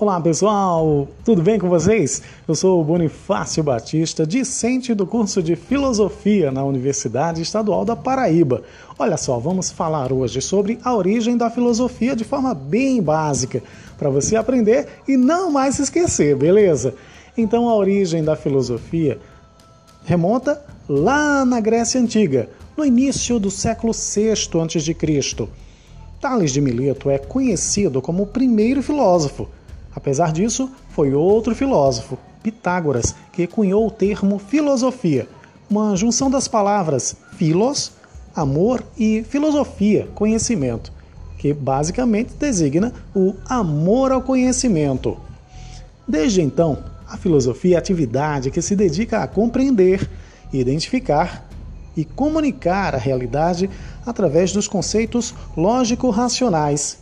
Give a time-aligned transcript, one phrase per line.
[0.00, 2.22] Olá pessoal, tudo bem com vocês?
[2.48, 8.62] Eu sou o Bonifácio Batista, discente do curso de Filosofia na Universidade Estadual da Paraíba.
[8.98, 13.62] Olha só, vamos falar hoje sobre a origem da filosofia de forma bem básica,
[13.98, 16.94] para você aprender e não mais esquecer, beleza?
[17.36, 19.18] Então, a origem da filosofia
[20.06, 25.48] remonta lá na Grécia Antiga, no início do século VI a.C.
[26.18, 29.46] Tales de Mileto é conhecido como o primeiro filósofo
[29.94, 35.28] Apesar disso, foi outro filósofo, Pitágoras, que cunhou o termo filosofia,
[35.68, 37.92] uma junção das palavras philos,
[38.34, 40.92] amor, e filosofia, conhecimento,
[41.38, 45.18] que basicamente designa o amor ao conhecimento.
[46.08, 50.08] Desde então, a filosofia é a atividade que se dedica a compreender,
[50.52, 51.46] identificar
[51.96, 53.68] e comunicar a realidade
[54.06, 56.98] através dos conceitos lógico-racionais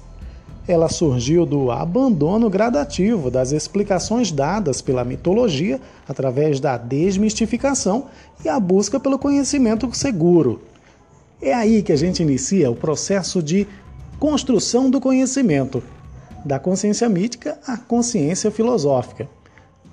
[0.69, 8.06] ela surgiu do abandono gradativo das explicações dadas pela mitologia através da desmistificação
[8.44, 10.61] e a busca pelo conhecimento seguro.
[11.41, 13.66] É aí que a gente inicia o processo de
[14.19, 15.83] construção do conhecimento,
[16.44, 19.27] da consciência mítica à consciência filosófica.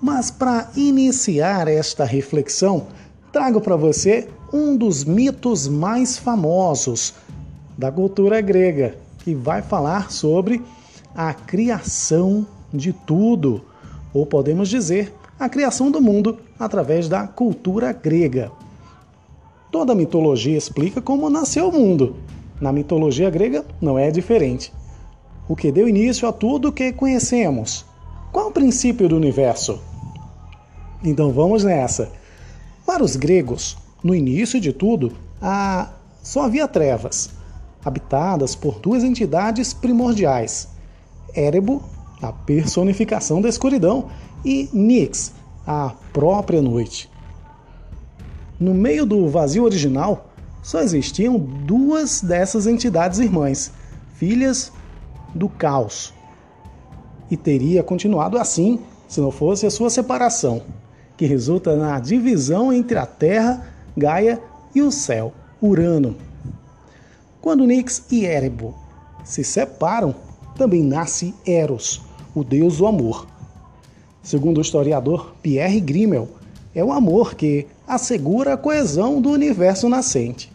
[0.01, 2.87] Mas para iniciar esta reflexão,
[3.31, 7.13] trago para você um dos mitos mais famosos
[7.77, 10.61] da cultura grega, que vai falar sobre
[11.15, 13.63] a criação de tudo,
[14.13, 18.51] ou podemos dizer, a criação do mundo através da cultura grega.
[19.71, 22.17] Toda mitologia explica como nasceu o mundo.
[22.61, 24.71] Na mitologia grega não é diferente.
[25.49, 27.83] O que deu início a tudo que conhecemos.
[28.31, 29.81] Qual o princípio do universo?
[31.03, 32.11] Então vamos nessa.
[32.85, 35.13] Para os gregos, no início de tudo,
[36.21, 37.31] só havia trevas
[37.85, 40.67] habitadas por duas entidades primordiais:
[41.35, 41.83] Erebo,
[42.21, 44.07] a personificação da escuridão,
[44.43, 45.33] e Nix,
[45.65, 47.09] a própria noite.
[48.59, 50.29] No meio do vazio original,
[50.63, 53.71] só existiam duas dessas entidades irmãs,
[54.15, 54.71] filhas
[55.33, 56.13] do caos.
[57.29, 60.63] E teria continuado assim se não fosse a sua separação,
[61.17, 64.41] que resulta na divisão entre a Terra, Gaia,
[64.73, 66.15] e o céu, Urano.
[67.45, 68.73] Quando Nix e Erebo
[69.23, 70.15] se separam,
[70.57, 72.01] também nasce Eros,
[72.33, 73.27] o deus do amor.
[74.23, 76.27] Segundo o historiador Pierre Grimmel,
[76.73, 80.51] é o amor que assegura a coesão do universo nascente.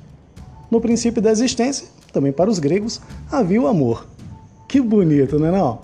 [0.68, 4.08] No princípio da existência, também para os gregos, havia o amor.
[4.66, 5.82] Que bonito, não é não?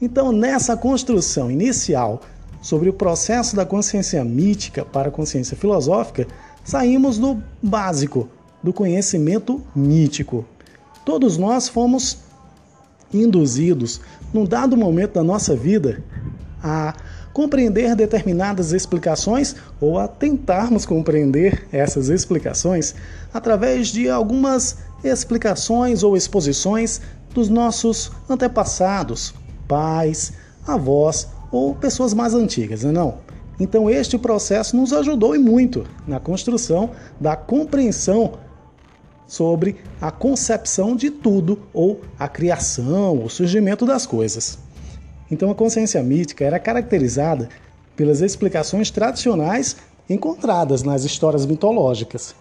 [0.00, 2.22] Então, nessa construção inicial
[2.62, 6.26] sobre o processo da consciência mítica para a consciência filosófica,
[6.64, 8.26] saímos do básico,
[8.62, 10.44] do conhecimento mítico.
[11.04, 12.18] Todos nós fomos
[13.12, 14.00] induzidos,
[14.32, 16.02] num dado momento da nossa vida,
[16.62, 16.94] a
[17.32, 22.94] compreender determinadas explicações ou a tentarmos compreender essas explicações
[23.32, 27.00] através de algumas explicações ou exposições
[27.34, 29.34] dos nossos antepassados,
[29.68, 30.32] pais,
[30.66, 33.10] avós ou pessoas mais antigas, não?
[33.10, 33.14] É?
[33.60, 36.90] Então este processo nos ajudou e muito na construção
[37.20, 38.32] da compreensão
[39.26, 44.58] sobre a concepção de tudo ou a criação, o surgimento das coisas.
[45.30, 47.48] Então a consciência mítica era caracterizada
[47.96, 49.76] pelas explicações tradicionais
[50.08, 52.34] encontradas nas histórias mitológicas.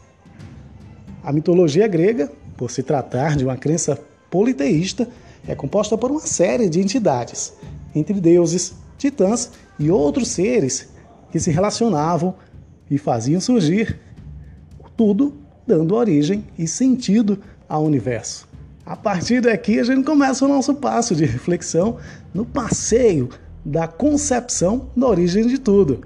[1.23, 5.07] A mitologia grega, por se tratar de uma crença politeísta,
[5.47, 7.53] é composta por uma série de entidades,
[7.95, 10.89] entre deuses, titãs e outros seres
[11.31, 12.35] que se relacionavam
[12.89, 13.99] e faziam surgir
[14.95, 18.47] tudo dando origem e sentido ao universo.
[18.85, 21.97] A partir daqui, a gente começa o nosso passo de reflexão
[22.33, 23.29] no passeio
[23.63, 26.01] da concepção da origem de tudo.